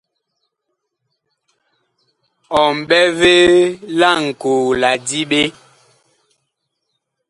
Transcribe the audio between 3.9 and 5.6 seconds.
laŋkoo la diɓe?